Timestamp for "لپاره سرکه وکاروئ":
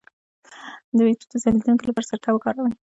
1.89-2.73